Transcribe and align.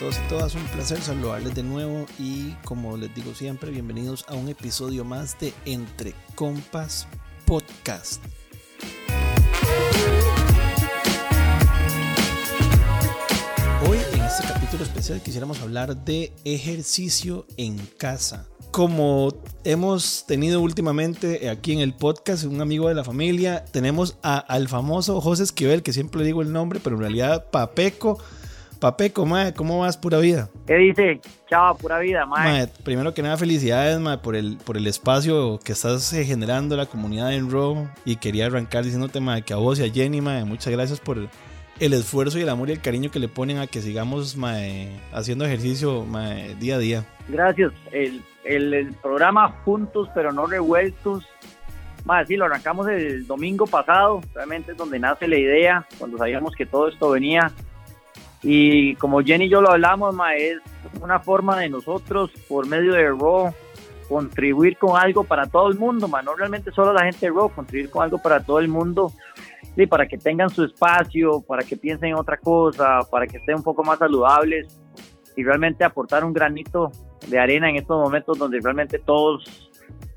todos 0.00 0.16
y 0.16 0.28
todas, 0.30 0.54
un 0.54 0.64
placer 0.68 0.98
saludarles 1.02 1.54
de 1.54 1.62
nuevo 1.62 2.06
y 2.18 2.52
como 2.64 2.96
les 2.96 3.14
digo 3.14 3.34
siempre, 3.34 3.70
bienvenidos 3.70 4.24
a 4.28 4.34
un 4.34 4.48
episodio 4.48 5.04
más 5.04 5.38
de 5.38 5.52
Entre 5.66 6.14
Compas 6.34 7.06
Podcast. 7.44 8.22
Hoy 13.86 13.98
en 14.14 14.22
este 14.22 14.44
capítulo 14.48 14.84
especial 14.84 15.22
quisiéramos 15.22 15.60
hablar 15.60 15.94
de 15.94 16.32
ejercicio 16.46 17.46
en 17.58 17.76
casa. 17.98 18.48
Como 18.70 19.34
hemos 19.64 20.24
tenido 20.26 20.62
últimamente 20.62 21.50
aquí 21.50 21.74
en 21.74 21.80
el 21.80 21.92
podcast, 21.92 22.44
un 22.44 22.62
amigo 22.62 22.88
de 22.88 22.94
la 22.94 23.04
familia, 23.04 23.66
tenemos 23.66 24.16
a, 24.22 24.38
al 24.38 24.66
famoso 24.68 25.20
José 25.20 25.42
Esquivel, 25.42 25.82
que 25.82 25.92
siempre 25.92 26.20
le 26.20 26.26
digo 26.26 26.40
el 26.40 26.54
nombre, 26.54 26.80
pero 26.82 26.96
en 26.96 27.02
realidad 27.02 27.50
Papeco 27.50 28.18
Papeco, 28.80 29.26
mae, 29.26 29.52
¿cómo 29.52 29.80
vas, 29.80 29.98
pura 29.98 30.18
vida? 30.18 30.48
¿Qué 30.66 30.74
dice? 30.76 31.20
Chao, 31.50 31.76
pura 31.76 31.98
vida, 31.98 32.24
mae. 32.24 32.66
primero 32.82 33.12
que 33.12 33.20
nada, 33.20 33.36
felicidades, 33.36 34.00
mae, 34.00 34.16
por 34.16 34.34
el, 34.34 34.56
por 34.56 34.78
el 34.78 34.86
espacio 34.86 35.60
que 35.62 35.72
estás 35.72 36.10
eh, 36.14 36.24
generando 36.24 36.78
la 36.78 36.86
comunidad 36.86 37.34
en 37.34 37.50
Raw. 37.50 37.90
Y 38.06 38.16
quería 38.16 38.46
arrancar 38.46 38.82
diciéndote, 38.82 39.20
mae, 39.20 39.42
que 39.42 39.52
a 39.52 39.56
vos 39.56 39.78
y 39.78 39.84
a 39.84 39.92
Jenny, 39.92 40.22
mae, 40.22 40.46
muchas 40.46 40.72
gracias 40.72 40.98
por 40.98 41.18
el, 41.78 41.92
esfuerzo 41.92 42.38
y 42.38 42.42
el 42.42 42.48
amor 42.48 42.70
y 42.70 42.72
el 42.72 42.80
cariño 42.80 43.10
que 43.10 43.18
le 43.18 43.28
ponen 43.28 43.58
a 43.58 43.66
que 43.66 43.82
sigamos, 43.82 44.38
mae, 44.38 44.88
haciendo 45.12 45.44
ejercicio, 45.44 46.06
mae, 46.06 46.54
día 46.54 46.76
a 46.76 46.78
día. 46.78 47.04
Gracias. 47.28 47.72
El, 47.92 48.22
el, 48.44 48.94
programa 49.02 49.60
Juntos 49.62 50.08
pero 50.14 50.32
no 50.32 50.46
revueltos 50.46 51.26
más 52.06 52.26
sí, 52.26 52.36
lo 52.36 52.46
arrancamos 52.46 52.88
el 52.88 53.26
domingo 53.26 53.66
pasado, 53.66 54.22
realmente 54.34 54.72
es 54.72 54.78
donde 54.78 54.98
nace 54.98 55.28
la 55.28 55.36
idea, 55.36 55.86
cuando 55.98 56.16
sabíamos 56.16 56.54
que 56.54 56.64
todo 56.64 56.88
esto 56.88 57.10
venía 57.10 57.52
y 58.42 58.94
como 58.96 59.20
Jenny 59.20 59.46
y 59.46 59.48
yo 59.50 59.60
lo 59.60 59.70
hablamos, 59.70 60.14
ma, 60.14 60.34
es 60.34 60.58
una 61.00 61.20
forma 61.20 61.58
de 61.58 61.68
nosotros, 61.68 62.30
por 62.48 62.66
medio 62.66 62.92
de 62.92 63.08
Raw, 63.08 63.52
contribuir 64.08 64.76
con 64.78 64.98
algo 65.00 65.24
para 65.24 65.46
todo 65.46 65.68
el 65.68 65.78
mundo, 65.78 66.08
ma, 66.08 66.22
no 66.22 66.34
realmente 66.34 66.72
solo 66.72 66.92
la 66.92 67.04
gente 67.04 67.26
de 67.26 67.32
Raw, 67.32 67.50
contribuir 67.50 67.90
con 67.90 68.02
algo 68.02 68.18
para 68.18 68.40
todo 68.40 68.58
el 68.58 68.68
mundo, 68.68 69.12
sí, 69.76 69.86
para 69.86 70.06
que 70.06 70.16
tengan 70.16 70.48
su 70.50 70.64
espacio, 70.64 71.42
para 71.42 71.62
que 71.62 71.76
piensen 71.76 72.10
en 72.10 72.16
otra 72.16 72.38
cosa, 72.38 73.00
para 73.10 73.26
que 73.26 73.36
estén 73.36 73.56
un 73.56 73.62
poco 73.62 73.84
más 73.84 73.98
saludables 73.98 74.80
y 75.36 75.44
realmente 75.44 75.84
aportar 75.84 76.24
un 76.24 76.32
granito 76.32 76.90
de 77.28 77.38
arena 77.38 77.68
en 77.68 77.76
estos 77.76 77.98
momentos 78.02 78.38
donde 78.38 78.58
realmente 78.60 78.98
todos 78.98 79.70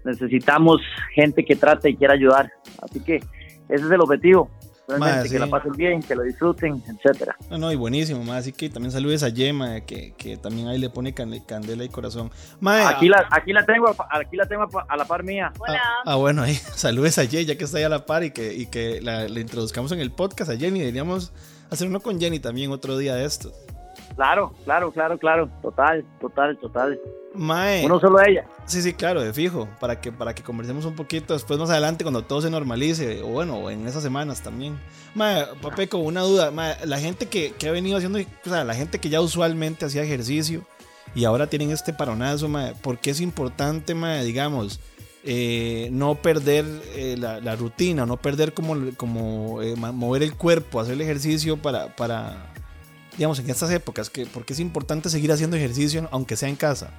necesitamos 0.03 0.81
gente 1.13 1.43
que 1.43 1.55
trate 1.55 1.89
y 1.89 1.95
quiera 1.95 2.13
ayudar. 2.13 2.51
Así 2.81 3.01
que 3.03 3.17
ese 3.17 3.85
es 3.85 3.91
el 3.91 4.01
objetivo, 4.01 4.49
que 4.87 5.39
la 5.39 5.47
pasen 5.47 5.71
bien, 5.73 6.01
que 6.01 6.15
lo 6.15 6.23
disfruten, 6.23 6.83
etcétera. 6.87 7.35
No, 7.49 7.57
no, 7.57 7.71
y 7.71 7.75
buenísimo, 7.75 8.23
más 8.23 8.39
así 8.39 8.51
que 8.51 8.69
también 8.69 8.91
saludes 8.91 9.23
a 9.23 9.29
Yema, 9.29 9.81
que, 9.81 10.13
que 10.17 10.37
también 10.37 10.67
ahí 10.67 10.77
le 10.77 10.89
pone 10.89 11.13
candela 11.13 11.83
y 11.83 11.89
corazón. 11.89 12.31
aquí, 12.61 13.07
la, 13.07 13.27
aquí 13.31 13.53
la 13.53 13.65
tengo, 13.65 13.95
aquí 14.09 14.35
la 14.35 14.45
tengo 14.45 14.67
a 14.87 14.97
la 14.97 15.05
par 15.05 15.23
mía. 15.23 15.51
Hola. 15.59 15.81
Ah, 16.05 16.15
bueno, 16.15 16.43
ahí 16.43 16.53
saludes 16.75 17.17
a 17.17 17.23
Ye, 17.23 17.45
ya 17.45 17.57
que 17.57 17.63
está 17.63 17.77
ahí 17.77 17.83
a 17.83 17.89
la 17.89 18.05
par 18.05 18.23
y 18.23 18.31
que, 18.31 18.53
y 18.53 18.67
que 18.67 19.01
la, 19.01 19.27
le 19.27 19.41
introduzcamos 19.41 19.91
en 19.91 19.99
el 19.99 20.11
podcast 20.11 20.51
a 20.51 20.57
Jenny. 20.57 20.79
Deberíamos 20.79 21.31
hacer 21.69 21.87
uno 21.87 22.01
con 22.01 22.19
Jenny 22.19 22.39
también 22.39 22.71
otro 22.71 22.97
día 22.97 23.15
de 23.15 23.25
estos. 23.25 23.53
Claro, 24.15 24.53
claro, 24.63 24.91
claro, 24.91 25.17
claro. 25.17 25.49
Total, 25.61 26.05
total, 26.19 26.57
total. 26.57 26.99
Mae. 27.33 27.85
Uno 27.85 27.99
solo 27.99 28.21
ella. 28.21 28.45
Sí, 28.65 28.81
sí, 28.81 28.93
claro, 28.93 29.21
de 29.21 29.33
fijo. 29.33 29.67
Para 29.79 29.99
que, 29.99 30.11
para 30.11 30.35
que 30.35 30.43
conversemos 30.43 30.85
un 30.85 30.95
poquito 30.95 31.33
después, 31.33 31.59
más 31.59 31.69
adelante, 31.69 32.03
cuando 32.03 32.23
todo 32.23 32.41
se 32.41 32.49
normalice. 32.49 33.21
O 33.23 33.27
bueno, 33.27 33.69
en 33.69 33.87
esas 33.87 34.03
semanas 34.03 34.41
también. 34.41 34.79
Mae, 35.15 35.45
Papeco, 35.61 35.97
una 35.97 36.21
duda. 36.21 36.51
Mae, 36.51 36.75
la 36.85 36.99
gente 36.99 37.27
que, 37.27 37.53
que, 37.53 37.69
ha 37.69 37.71
venido 37.71 37.97
haciendo, 37.97 38.19
o 38.19 38.49
sea, 38.49 38.63
la 38.63 38.75
gente 38.75 38.99
que 38.99 39.09
ya 39.09 39.21
usualmente 39.21 39.85
hacía 39.85 40.03
ejercicio 40.03 40.61
y 41.15 41.25
ahora 41.25 41.47
tienen 41.47 41.71
este 41.71 41.93
paronazo, 41.93 42.47
mae, 42.49 42.73
¿por 42.75 42.97
qué 42.97 43.11
es 43.11 43.21
importante, 43.21 43.93
mae, 43.93 44.23
digamos, 44.23 44.79
eh, 45.23 45.89
no 45.91 46.15
perder 46.15 46.65
eh, 46.95 47.15
la, 47.17 47.39
la, 47.39 47.55
rutina, 47.55 48.05
no 48.05 48.17
perder 48.17 48.53
como, 48.53 48.75
como 48.97 49.61
eh, 49.61 49.75
mover 49.75 50.23
el 50.23 50.35
cuerpo, 50.35 50.79
hacer 50.79 50.93
el 50.93 51.01
ejercicio 51.01 51.57
para, 51.57 51.95
para 51.95 52.51
digamos, 53.17 53.39
en 53.39 53.49
estas 53.49 53.71
épocas? 53.71 54.09
Que, 54.09 54.25
¿Por 54.25 54.45
qué 54.45 54.53
es 54.53 54.59
importante 54.59 55.09
seguir 55.09 55.31
haciendo 55.31 55.55
ejercicio 55.57 56.07
aunque 56.11 56.35
sea 56.35 56.49
en 56.49 56.55
casa? 56.55 56.91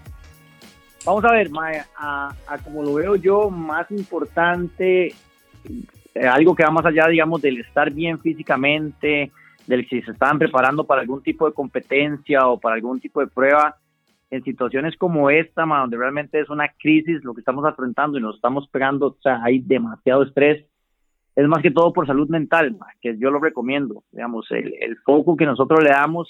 Vamos 1.04 1.24
a 1.24 1.32
ver, 1.32 1.50
a, 1.98 2.34
como 2.64 2.82
lo 2.82 2.94
veo 2.94 3.16
yo, 3.16 3.50
más 3.50 3.90
importante, 3.90 5.14
eh, 6.14 6.26
algo 6.26 6.54
que 6.54 6.64
va 6.64 6.70
más 6.70 6.86
allá, 6.86 7.08
digamos, 7.08 7.42
del 7.42 7.60
estar 7.60 7.90
bien 7.92 8.18
físicamente, 8.20 9.30
del 9.66 9.86
si 9.88 10.00
se 10.00 10.12
están 10.12 10.38
preparando 10.38 10.84
para 10.84 11.02
algún 11.02 11.22
tipo 11.22 11.46
de 11.46 11.52
competencia 11.52 12.48
o 12.48 12.58
para 12.58 12.76
algún 12.76 13.00
tipo 13.00 13.20
de 13.20 13.26
prueba, 13.26 13.76
en 14.30 14.42
situaciones 14.42 14.96
como 14.96 15.30
esta, 15.30 15.64
donde 15.64 15.96
realmente 15.96 16.40
es 16.40 16.48
una 16.48 16.68
crisis 16.68 17.22
lo 17.22 17.34
que 17.34 17.40
estamos 17.40 17.64
afrontando 17.64 18.18
y 18.18 18.22
nos 18.22 18.36
estamos 18.36 18.66
pegando, 18.68 19.08
o 19.08 19.16
sea, 19.22 19.40
hay 19.44 19.60
demasiado 19.60 20.22
estrés, 20.22 20.64
es 21.36 21.48
más 21.48 21.62
que 21.62 21.70
todo 21.70 21.92
por 21.92 22.06
salud 22.06 22.28
mental, 22.28 22.76
que 23.00 23.16
yo 23.18 23.30
lo 23.30 23.40
recomiendo. 23.40 24.04
Digamos, 24.12 24.46
el, 24.50 24.96
foco 25.04 25.36
que 25.36 25.46
nosotros 25.46 25.82
le 25.82 25.90
damos, 25.90 26.28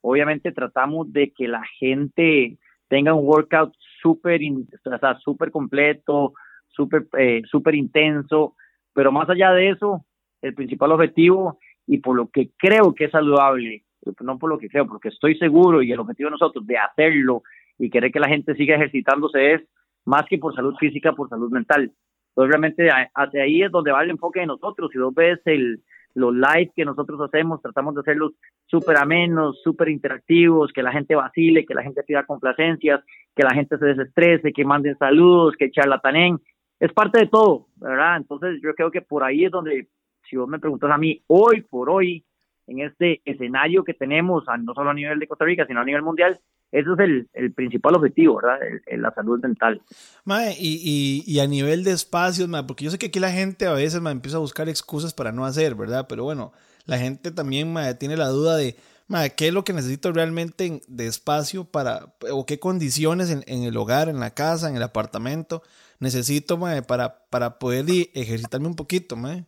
obviamente 0.00 0.52
tratamos 0.52 1.12
de 1.12 1.32
que 1.32 1.48
la 1.48 1.62
gente 1.78 2.58
tenga 2.88 3.14
un 3.14 3.26
workout 3.26 3.74
súper 4.00 4.40
o 4.42 5.18
super 5.18 5.50
completo, 5.50 6.34
súper 6.68 7.06
eh, 7.18 7.42
super 7.46 7.74
intenso, 7.74 8.54
pero 8.92 9.10
más 9.10 9.28
allá 9.28 9.50
de 9.52 9.70
eso, 9.70 10.04
el 10.42 10.54
principal 10.54 10.92
objetivo 10.92 11.58
y 11.86 11.98
por 11.98 12.16
lo 12.16 12.28
que 12.28 12.50
creo 12.56 12.94
que 12.94 13.06
es 13.06 13.10
saludable, 13.10 13.84
no 14.20 14.38
por 14.38 14.50
lo 14.50 14.58
que 14.58 14.68
creo, 14.68 14.86
porque 14.86 15.08
estoy 15.08 15.36
seguro 15.38 15.82
y 15.82 15.90
el 15.90 16.00
objetivo 16.00 16.28
de 16.28 16.32
nosotros 16.32 16.66
de 16.66 16.78
hacerlo 16.78 17.42
y 17.78 17.90
querer 17.90 18.12
que 18.12 18.20
la 18.20 18.28
gente 18.28 18.54
siga 18.54 18.76
ejercitándose 18.76 19.54
es 19.54 19.62
más 20.04 20.24
que 20.28 20.38
por 20.38 20.54
salud 20.54 20.76
física, 20.78 21.12
por 21.12 21.28
salud 21.28 21.50
mental. 21.50 21.92
Entonces, 22.36 22.50
realmente 22.50 22.90
hacia 23.14 23.42
ahí 23.44 23.62
es 23.62 23.72
donde 23.72 23.92
va 23.92 24.02
el 24.02 24.10
enfoque 24.10 24.40
de 24.40 24.46
nosotros. 24.46 24.90
Si 24.92 24.98
vos 24.98 25.14
ves 25.14 25.40
el, 25.46 25.82
los 26.12 26.34
live 26.34 26.70
que 26.76 26.84
nosotros 26.84 27.18
hacemos, 27.22 27.62
tratamos 27.62 27.94
de 27.94 28.02
hacerlos 28.02 28.32
súper 28.66 28.98
amenos, 28.98 29.62
súper 29.62 29.88
interactivos, 29.88 30.70
que 30.70 30.82
la 30.82 30.92
gente 30.92 31.14
vacile, 31.14 31.64
que 31.64 31.72
la 31.72 31.82
gente 31.82 32.02
pida 32.02 32.26
complacencias, 32.26 33.02
que 33.34 33.42
la 33.42 33.54
gente 33.54 33.78
se 33.78 33.86
desestrese, 33.86 34.52
que 34.52 34.66
manden 34.66 34.98
saludos, 34.98 35.54
que 35.58 35.70
charlatanen. 35.70 36.38
Es 36.78 36.92
parte 36.92 37.20
de 37.20 37.26
todo, 37.26 37.68
¿verdad? 37.76 38.18
Entonces, 38.18 38.60
yo 38.62 38.74
creo 38.74 38.90
que 38.90 39.00
por 39.00 39.24
ahí 39.24 39.46
es 39.46 39.50
donde, 39.50 39.88
si 40.28 40.36
vos 40.36 40.46
me 40.46 40.58
preguntas 40.58 40.90
a 40.90 40.98
mí, 40.98 41.22
hoy 41.28 41.62
por 41.62 41.88
hoy, 41.88 42.22
en 42.66 42.80
este 42.80 43.22
escenario 43.24 43.82
que 43.82 43.94
tenemos, 43.94 44.44
no 44.60 44.74
solo 44.74 44.90
a 44.90 44.94
nivel 44.94 45.18
de 45.18 45.26
Costa 45.26 45.46
Rica, 45.46 45.64
sino 45.64 45.80
a 45.80 45.84
nivel 45.86 46.02
mundial, 46.02 46.36
ese 46.72 46.92
es 46.92 46.98
el, 46.98 47.28
el 47.32 47.52
principal 47.52 47.94
objetivo, 47.94 48.36
¿verdad? 48.36 48.58
la 48.86 49.14
salud 49.14 49.40
mental. 49.40 49.80
Mae, 50.24 50.54
y, 50.58 51.22
y, 51.26 51.40
a 51.40 51.46
nivel 51.46 51.84
de 51.84 51.92
espacios, 51.92 52.48
mae, 52.48 52.64
porque 52.64 52.84
yo 52.84 52.90
sé 52.90 52.98
que 52.98 53.06
aquí 53.06 53.20
la 53.20 53.30
gente 53.30 53.66
a 53.66 53.72
veces 53.72 54.00
mae, 54.00 54.12
empieza 54.12 54.36
a 54.36 54.40
buscar 54.40 54.68
excusas 54.68 55.14
para 55.14 55.32
no 55.32 55.44
hacer, 55.44 55.74
¿verdad? 55.74 56.06
Pero 56.08 56.24
bueno, 56.24 56.52
la 56.84 56.98
gente 56.98 57.30
también 57.30 57.72
mae, 57.72 57.94
tiene 57.94 58.16
la 58.16 58.28
duda 58.28 58.56
de, 58.56 58.76
mae, 59.06 59.34
¿qué 59.36 59.48
es 59.48 59.54
lo 59.54 59.64
que 59.64 59.72
necesito 59.72 60.12
realmente 60.12 60.80
de 60.88 61.06
espacio 61.06 61.64
para, 61.64 62.14
o 62.32 62.44
qué 62.46 62.58
condiciones 62.58 63.30
en, 63.30 63.42
en 63.46 63.62
el 63.62 63.76
hogar, 63.76 64.08
en 64.08 64.20
la 64.20 64.34
casa, 64.34 64.68
en 64.68 64.76
el 64.76 64.82
apartamento, 64.82 65.62
necesito 66.00 66.58
mae, 66.58 66.82
para, 66.82 67.26
para 67.30 67.58
poder 67.58 67.84
ejercitarme 68.14 68.66
un 68.66 68.76
poquito? 68.76 69.16
Mae? 69.16 69.44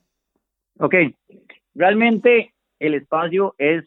Ok, 0.79 0.95
realmente 1.75 2.55
el 2.79 2.95
espacio 2.95 3.55
es 3.59 3.85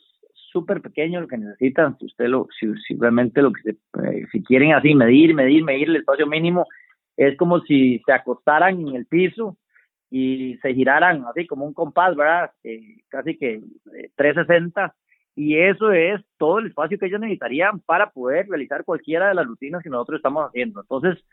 súper 0.51 0.81
pequeño 0.81 1.21
lo 1.21 1.27
que 1.27 1.37
necesitan, 1.37 1.97
si 1.97 2.05
usted 2.05 2.27
lo, 2.27 2.47
si, 2.59 2.95
realmente 2.95 3.41
lo 3.41 3.51
que 3.51 3.71
eh, 3.71 4.25
si 4.31 4.43
quieren 4.43 4.73
así 4.73 4.93
medir, 4.95 5.33
medir, 5.33 5.63
medir 5.63 5.89
el 5.89 5.97
espacio 5.97 6.27
mínimo, 6.27 6.65
es 7.17 7.37
como 7.37 7.59
si 7.61 8.01
se 8.05 8.11
acostaran 8.11 8.79
en 8.81 8.95
el 8.95 9.05
piso 9.05 9.57
y 10.09 10.57
se 10.61 10.73
giraran 10.73 11.23
así 11.25 11.47
como 11.47 11.65
un 11.65 11.73
compás, 11.73 12.15
¿verdad? 12.15 12.51
Eh, 12.63 12.97
casi 13.07 13.37
que 13.37 13.61
360 14.15 14.85
eh, 14.85 14.91
y 15.35 15.57
eso 15.57 15.91
es 15.91 16.21
todo 16.37 16.59
el 16.59 16.67
espacio 16.67 16.99
que 16.99 17.05
ellos 17.05 17.19
necesitarían 17.19 17.79
para 17.79 18.09
poder 18.11 18.47
realizar 18.49 18.83
cualquiera 18.83 19.29
de 19.29 19.35
las 19.35 19.45
rutinas 19.45 19.81
que 19.81 19.89
nosotros 19.89 20.17
estamos 20.17 20.45
haciendo. 20.45 20.81
Entonces, 20.81 21.23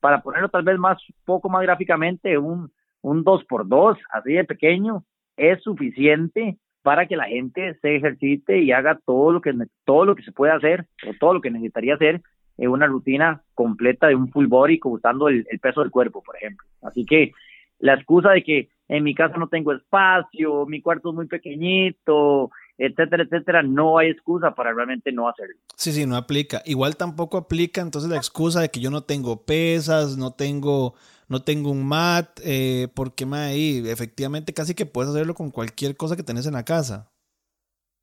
para 0.00 0.22
ponerlo 0.22 0.48
tal 0.48 0.62
vez 0.62 0.78
más 0.78 1.02
poco 1.24 1.48
más 1.48 1.62
gráficamente, 1.62 2.38
un, 2.38 2.70
un 3.00 3.24
2x2 3.24 3.98
así 4.10 4.32
de 4.34 4.44
pequeño 4.44 5.04
es 5.36 5.60
suficiente 5.62 6.56
para 6.82 7.06
que 7.06 7.16
la 7.16 7.24
gente 7.24 7.74
se 7.80 7.96
ejercite 7.96 8.60
y 8.60 8.72
haga 8.72 8.98
todo 9.04 9.32
lo 9.32 9.40
que 9.40 9.54
todo 9.84 10.04
lo 10.04 10.14
que 10.14 10.22
se 10.22 10.32
puede 10.32 10.52
hacer 10.52 10.86
o 11.08 11.12
todo 11.18 11.34
lo 11.34 11.40
que 11.40 11.50
necesitaría 11.50 11.94
hacer 11.94 12.22
en 12.58 12.70
una 12.70 12.86
rutina 12.86 13.42
completa 13.54 14.08
de 14.08 14.14
un 14.14 14.30
full 14.30 14.46
body 14.46 14.80
usando 14.84 15.28
el, 15.28 15.46
peso 15.60 15.80
del 15.80 15.90
cuerpo, 15.90 16.22
por 16.22 16.36
ejemplo. 16.36 16.66
Así 16.82 17.04
que 17.04 17.32
la 17.78 17.94
excusa 17.94 18.30
de 18.30 18.42
que 18.42 18.68
en 18.88 19.04
mi 19.04 19.14
casa 19.14 19.36
no 19.38 19.48
tengo 19.48 19.72
espacio, 19.72 20.66
mi 20.66 20.82
cuarto 20.82 21.10
es 21.10 21.14
muy 21.14 21.26
pequeñito, 21.26 22.50
etcétera, 22.76 23.22
etcétera, 23.22 23.62
no 23.62 23.98
hay 23.98 24.10
excusa 24.10 24.54
para 24.54 24.72
realmente 24.72 25.12
no 25.12 25.28
hacerlo. 25.28 25.54
Sí, 25.76 25.92
sí, 25.92 26.04
no 26.04 26.16
aplica. 26.16 26.62
Igual 26.66 26.96
tampoco 26.96 27.38
aplica 27.38 27.80
entonces 27.80 28.10
la 28.10 28.16
excusa 28.16 28.60
de 28.60 28.68
que 28.68 28.80
yo 28.80 28.90
no 28.90 29.02
tengo 29.02 29.44
pesas, 29.44 30.16
no 30.16 30.32
tengo 30.32 30.94
no 31.28 31.42
tengo 31.42 31.70
un 31.70 31.86
mat, 31.86 32.28
eh, 32.44 32.88
porque 32.94 33.26
ahí 33.32 33.82
efectivamente 33.86 34.52
casi 34.52 34.74
que 34.74 34.86
puedes 34.86 35.10
hacerlo 35.10 35.34
con 35.34 35.50
cualquier 35.50 35.96
cosa 35.96 36.16
que 36.16 36.22
tenés 36.22 36.46
en 36.46 36.54
la 36.54 36.64
casa. 36.64 37.10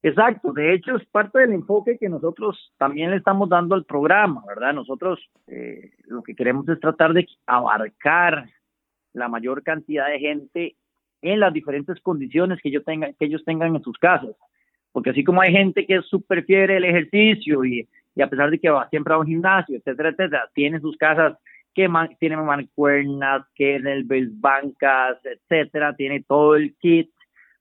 Exacto, 0.01 0.53
de 0.53 0.73
hecho 0.73 0.95
es 0.95 1.05
parte 1.07 1.39
del 1.39 1.51
enfoque 1.51 1.97
que 1.97 2.07
nosotros 2.07 2.71
también 2.77 3.11
le 3.11 3.17
estamos 3.17 3.49
dando 3.49 3.75
al 3.75 3.83
programa, 3.83 4.43
¿verdad? 4.47 4.73
Nosotros 4.73 5.19
eh, 5.47 5.91
lo 6.05 6.23
que 6.23 6.35
queremos 6.35 6.67
es 6.69 6.79
tratar 6.79 7.13
de 7.13 7.27
abarcar 7.45 8.49
la 9.13 9.27
mayor 9.27 9.61
cantidad 9.61 10.07
de 10.07 10.19
gente 10.19 10.75
en 11.21 11.41
las 11.41 11.53
diferentes 11.53 11.99
condiciones 11.99 12.59
que, 12.61 12.71
yo 12.71 12.79
ellos 13.19 13.43
tengan 13.45 13.75
en 13.75 13.83
sus 13.83 13.97
casas. 13.97 14.35
Porque 14.93 15.09
así 15.09 15.23
como 15.23 15.41
hay 15.41 15.51
gente 15.51 15.85
que 15.85 16.01
súper 16.01 16.45
fiel 16.45 16.71
el 16.71 16.85
ejercicio 16.85 17.65
y, 17.65 17.87
y, 18.15 18.21
a 18.21 18.29
pesar 18.29 18.49
de 18.49 18.59
que 18.59 18.69
va 18.69 18.89
siempre 18.89 19.13
a 19.13 19.17
un 19.17 19.27
gimnasio, 19.27 19.77
etcétera, 19.77 20.09
etcétera, 20.09 20.49
tiene 20.53 20.79
sus 20.79 20.95
casas 20.97 21.37
que 21.79 21.87
man, 21.87 22.09
tienen 22.19 22.43
mancuernas, 22.43 23.45
el 23.57 24.05
bancas, 24.33 25.17
etcétera, 25.23 25.95
tiene 25.95 26.21
todo 26.27 26.55
el 26.57 26.75
kit 26.75 27.09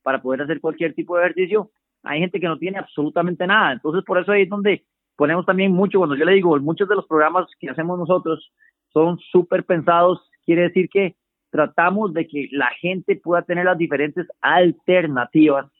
para 0.03 0.21
poder 0.21 0.41
hacer 0.41 0.59
cualquier 0.59 0.93
tipo 0.93 1.15
de 1.15 1.23
ejercicio. 1.23 1.71
Hay 2.03 2.19
gente 2.19 2.37
que 2.37 2.47
no 2.47 2.57
tiene 2.57 2.79
absolutamente 2.79 3.47
nada. 3.47 3.71
Entonces, 3.71 4.03
por 4.03 4.17
eso 4.17 4.33
ahí 4.33 4.41
es 4.41 4.49
donde 4.49 4.83
ponemos 5.15 5.45
también 5.45 5.71
mucho, 5.71 5.99
cuando 5.99 6.17
yo 6.17 6.25
le 6.25 6.33
digo, 6.33 6.59
muchos 6.59 6.89
de 6.89 6.95
los 6.95 7.07
programas 7.07 7.47
que 7.61 7.69
hacemos 7.69 7.97
nosotros 7.97 8.51
son 8.91 9.19
súper 9.31 9.63
pensados, 9.63 10.29
quiere 10.45 10.63
decir 10.63 10.89
que 10.89 11.15
tratamos 11.49 12.13
de 12.13 12.27
que 12.27 12.49
la 12.51 12.71
gente 12.81 13.15
pueda 13.15 13.43
tener 13.43 13.63
las 13.63 13.77
diferentes 13.77 14.27
alternativas 14.41 15.71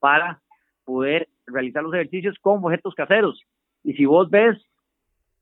para 0.00 0.42
poder 0.84 1.28
realizar 1.46 1.82
los 1.82 1.94
ejercicios 1.94 2.36
con 2.42 2.62
objetos 2.62 2.94
caseros. 2.94 3.40
Y 3.82 3.94
si 3.94 4.04
vos 4.04 4.28
ves, 4.28 4.58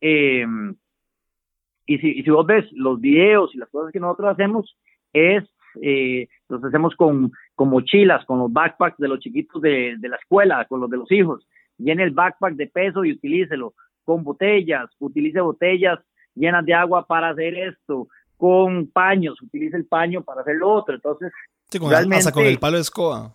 eh, 0.01 0.47
y, 1.87 1.99
si, 1.99 2.11
y 2.11 2.23
si 2.23 2.31
vos 2.31 2.47
ves 2.47 2.65
los 2.73 3.01
videos 3.01 3.55
y 3.55 3.59
las 3.59 3.69
cosas 3.71 3.93
que 3.93 4.01
nosotros 4.01 4.31
hacemos, 4.31 4.77
es, 5.13 5.45
eh, 5.83 6.29
los 6.49 6.63
hacemos 6.65 6.95
con, 6.97 7.33
con 7.55 7.69
mochilas, 7.69 8.25
con 8.25 8.39
los 8.39 8.53
backpacks 8.53 8.99
de 8.99 9.09
los 9.09 9.21
chiquitos 9.21 9.61
de, 9.63 9.97
de 9.99 10.09
la 10.09 10.17
escuela, 10.17 10.65
con 10.67 10.81
los 10.81 10.91
de 10.91 10.97
los 10.97 11.11
hijos. 11.13 11.47
Llene 11.79 12.05
el 12.05 12.11
backpack 12.11 12.55
de 12.55 12.67
peso 12.69 13.05
y 13.05 13.13
utilícelo. 13.13 13.75
Con 14.05 14.23
botellas, 14.23 14.91
utilice 14.99 15.41
botellas 15.41 15.99
llenas 16.35 16.65
de 16.65 16.75
agua 16.75 17.07
para 17.07 17.31
hacer 17.31 17.55
esto 17.55 18.09
con 18.37 18.89
paños, 18.89 19.41
utiliza 19.41 19.77
el 19.77 19.87
paño 19.87 20.23
para 20.23 20.43
hacer 20.43 20.57
lo 20.57 20.71
otro. 20.71 20.95
Entonces, 20.95 21.33
con 21.79 21.91
realmente, 21.91 22.19
hasta 22.19 22.33
con 22.33 22.45
el 22.45 22.59
palo 22.59 22.77
de 22.77 22.83
escoba. 22.83 23.35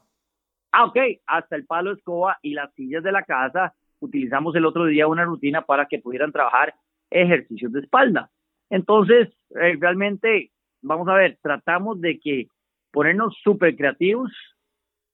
Ah, 0.71 0.85
ok, 0.85 0.97
hasta 1.25 1.55
el 1.55 1.65
palo 1.65 1.89
de 1.89 1.97
escoba 1.97 2.37
y 2.41 2.53
las 2.53 2.73
sillas 2.75 3.03
de 3.03 3.11
la 3.11 3.23
casa. 3.23 3.73
Utilizamos 3.99 4.55
el 4.55 4.65
otro 4.65 4.85
día 4.85 5.07
una 5.07 5.25
rutina 5.25 5.63
para 5.63 5.87
que 5.87 5.99
pudieran 5.99 6.31
trabajar 6.31 6.75
ejercicios 7.09 7.71
de 7.73 7.81
espalda. 7.81 8.29
Entonces, 8.69 9.29
eh, 9.61 9.77
realmente, 9.79 10.51
vamos 10.81 11.07
a 11.07 11.13
ver, 11.13 11.37
tratamos 11.41 11.99
de 12.01 12.19
que 12.19 12.47
ponernos 12.91 13.35
súper 13.43 13.75
creativos 13.75 14.31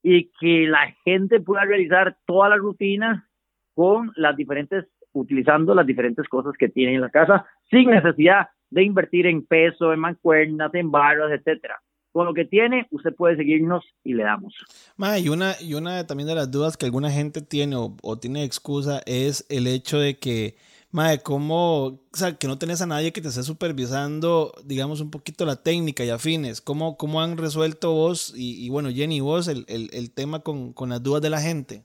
y 0.04 0.32
que 0.40 0.68
la 0.68 0.94
gente 1.04 1.40
pueda 1.40 1.66
realizar 1.66 2.18
toda 2.26 2.50
la 2.50 2.58
rutina 2.58 3.28
con 3.74 4.12
las 4.16 4.36
diferentes, 4.36 4.86
utilizando 5.14 5.74
las 5.74 5.86
diferentes 5.86 6.28
cosas 6.28 6.54
que 6.58 6.70
tiene 6.70 6.96
en 6.96 7.02
la 7.02 7.10
casa, 7.10 7.46
sin 7.70 7.90
necesidad 7.90 8.48
de 8.70 8.84
invertir 8.84 9.28
en 9.28 9.46
peso, 9.46 9.94
en 9.94 10.00
mancuernas, 10.00 10.74
en 10.74 10.92
barras, 10.92 11.32
etcétera. 11.32 11.82
Con 12.12 12.26
lo 12.26 12.34
que 12.34 12.46
tiene, 12.46 12.88
usted 12.92 13.14
puede 13.14 13.36
seguirnos 13.36 13.84
y 14.04 14.14
le 14.14 14.24
damos. 14.24 14.54
Ma, 14.96 15.20
y 15.20 15.28
una, 15.28 15.54
y 15.60 15.74
una 15.74 16.08
también 16.08 16.30
de 16.30 16.36
las 16.36 16.50
dudas 16.50 16.78
que 16.78 16.86
alguna 16.86 17.12
gente 17.12 17.42
tiene 17.42 17.76
o, 17.76 18.18
tiene 18.18 18.44
excusa 18.44 19.02
es 19.06 19.46
el 19.50 19.68
hecho 19.68 20.00
de 20.00 20.18
que, 20.18 20.56
madre, 20.96 21.20
cómo, 21.24 21.86
o 21.86 22.00
sea, 22.14 22.38
que 22.38 22.48
no 22.48 22.58
tenés 22.58 22.82
a 22.82 22.88
nadie 22.88 23.14
que 23.14 23.22
te 23.22 23.28
esté 23.28 23.44
supervisando, 23.44 24.54
digamos, 24.64 25.02
un 25.02 25.12
poquito 25.12 25.46
la 25.46 25.62
técnica 25.62 26.04
y 26.04 26.10
afines. 26.10 26.62
¿Cómo, 26.62 26.98
cómo 26.98 27.22
han 27.22 27.38
resuelto 27.38 27.92
vos 27.92 28.34
y, 28.36 28.70
bueno, 28.70 28.90
Jenny, 28.90 29.20
vos 29.20 29.48
el, 29.48 29.66
el, 29.68 29.90
el 29.94 30.14
tema 30.14 30.40
con, 30.40 30.74
con 30.74 30.90
las 30.90 31.04
dudas 31.04 31.22
de 31.22 31.30
la 31.30 31.40
gente? 31.40 31.84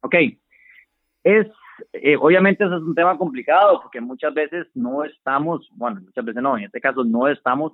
Ok. 0.00 0.14
Es 1.24 1.46
eh, 1.92 2.16
obviamente 2.16 2.64
eso 2.64 2.76
es 2.76 2.82
un 2.82 2.94
tema 2.94 3.16
complicado 3.16 3.80
porque 3.82 4.00
muchas 4.00 4.34
veces 4.34 4.66
no 4.74 5.04
estamos, 5.04 5.68
bueno, 5.74 6.00
muchas 6.00 6.24
veces 6.24 6.42
no, 6.42 6.56
en 6.56 6.64
este 6.64 6.80
caso 6.80 7.04
no 7.04 7.28
estamos 7.28 7.72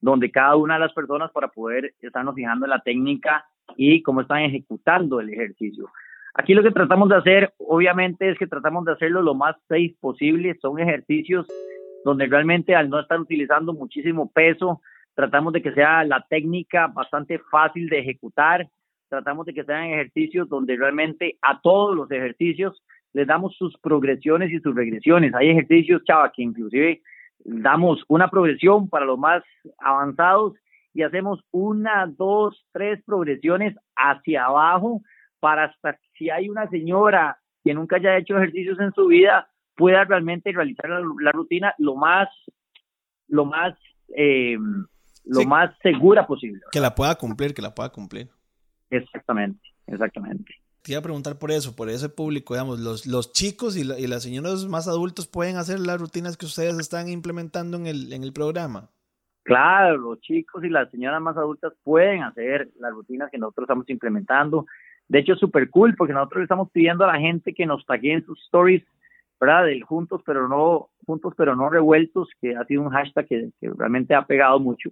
donde 0.00 0.30
cada 0.30 0.56
una 0.56 0.74
de 0.74 0.80
las 0.80 0.92
personas 0.92 1.30
para 1.32 1.48
poder 1.48 1.94
estarnos 2.00 2.34
fijando 2.34 2.66
en 2.66 2.70
la 2.70 2.80
técnica 2.80 3.44
y 3.76 4.02
cómo 4.02 4.20
están 4.20 4.42
ejecutando 4.42 5.20
el 5.20 5.30
ejercicio. 5.30 5.88
Aquí 6.38 6.52
lo 6.52 6.62
que 6.62 6.70
tratamos 6.70 7.08
de 7.08 7.16
hacer, 7.16 7.54
obviamente, 7.56 8.28
es 8.28 8.38
que 8.38 8.46
tratamos 8.46 8.84
de 8.84 8.92
hacerlo 8.92 9.22
lo 9.22 9.34
más 9.34 9.56
safe 9.68 9.96
posible. 10.00 10.54
Son 10.60 10.78
ejercicios 10.78 11.46
donde 12.04 12.26
realmente 12.26 12.76
al 12.76 12.90
no 12.90 13.00
estar 13.00 13.18
utilizando 13.18 13.72
muchísimo 13.72 14.30
peso, 14.30 14.82
tratamos 15.14 15.54
de 15.54 15.62
que 15.62 15.72
sea 15.72 16.04
la 16.04 16.26
técnica 16.28 16.88
bastante 16.88 17.38
fácil 17.50 17.88
de 17.88 18.00
ejecutar. 18.00 18.68
Tratamos 19.08 19.46
de 19.46 19.54
que 19.54 19.64
sean 19.64 19.84
ejercicios 19.84 20.46
donde 20.48 20.76
realmente 20.76 21.38
a 21.40 21.58
todos 21.62 21.96
los 21.96 22.10
ejercicios 22.10 22.82
les 23.14 23.26
damos 23.26 23.56
sus 23.56 23.74
progresiones 23.78 24.52
y 24.52 24.60
sus 24.60 24.74
regresiones. 24.74 25.34
Hay 25.34 25.48
ejercicios, 25.48 26.04
chava, 26.04 26.30
que 26.32 26.42
inclusive 26.42 27.00
damos 27.46 28.04
una 28.08 28.28
progresión 28.28 28.90
para 28.90 29.06
los 29.06 29.18
más 29.18 29.42
avanzados 29.78 30.52
y 30.92 31.02
hacemos 31.02 31.40
una, 31.50 32.06
dos, 32.06 32.62
tres 32.72 33.02
progresiones 33.06 33.74
hacia 33.96 34.44
abajo 34.44 35.00
para 35.46 35.66
hasta 35.66 35.96
si 36.18 36.28
hay 36.28 36.48
una 36.48 36.68
señora 36.70 37.38
que 37.62 37.72
nunca 37.72 37.96
haya 37.96 38.16
hecho 38.16 38.36
ejercicios 38.36 38.80
en 38.80 38.92
su 38.94 39.06
vida 39.06 39.48
pueda 39.76 40.02
realmente 40.02 40.50
realizar 40.50 40.90
la, 40.90 41.30
rutina 41.30 41.72
lo 41.78 41.94
más 41.94 42.28
lo 43.28 43.44
más 43.44 43.78
eh, 44.16 44.58
lo 45.24 45.44
más 45.44 45.70
segura 45.82 46.26
posible. 46.26 46.62
Que 46.72 46.80
la 46.80 46.96
pueda 46.96 47.14
cumplir, 47.14 47.54
que 47.54 47.62
la 47.62 47.72
pueda 47.72 47.90
cumplir. 47.90 48.28
Exactamente, 48.90 49.68
exactamente 49.86 50.52
te 50.82 50.92
iba 50.92 50.98
a 51.00 51.02
preguntar 51.02 51.38
por 51.38 51.52
eso, 51.52 51.74
por 51.74 51.88
ese 51.88 52.08
público, 52.08 52.54
digamos, 52.54 52.78
los, 52.80 53.06
los 53.06 53.32
chicos 53.32 53.76
y, 53.76 53.80
y, 53.80 54.06
las 54.06 54.22
señoras 54.22 54.66
más 54.66 54.86
adultos 54.86 55.26
pueden 55.26 55.56
hacer 55.56 55.80
las 55.80 56.00
rutinas 56.00 56.36
que 56.36 56.46
ustedes 56.46 56.78
están 56.78 57.08
implementando 57.08 57.76
en 57.76 57.88
el, 57.88 58.12
en 58.12 58.22
el 58.22 58.32
programa. 58.32 58.88
Claro, 59.46 59.96
los 59.96 60.20
chicos 60.22 60.64
y 60.64 60.68
las 60.68 60.90
señoras 60.90 61.22
más 61.22 61.36
adultas 61.36 61.72
pueden 61.84 62.24
hacer 62.24 62.68
las 62.80 62.92
rutinas 62.92 63.30
que 63.30 63.38
nosotros 63.38 63.66
estamos 63.66 63.88
implementando. 63.88 64.66
De 65.08 65.20
hecho, 65.20 65.34
es 65.34 65.38
súper 65.38 65.70
cool 65.70 65.94
porque 65.96 66.12
nosotros 66.12 66.42
estamos 66.42 66.70
pidiendo 66.70 67.04
a 67.04 67.12
la 67.12 67.20
gente 67.20 67.54
que 67.54 67.66
nos 67.66 67.84
en 68.02 68.24
sus 68.24 68.42
stories, 68.44 68.82
¿verdad? 69.40 69.66
Del 69.66 69.84
juntos 69.84 70.22
pero 70.24 70.48
no 70.48 70.88
juntos 71.06 71.34
pero 71.36 71.54
no 71.54 71.68
revueltos, 71.68 72.28
que 72.40 72.56
ha 72.56 72.64
sido 72.64 72.82
un 72.82 72.90
hashtag 72.90 73.26
que, 73.26 73.50
realmente 73.60 74.14
ha 74.14 74.26
pegado 74.26 74.58
mucho. 74.58 74.90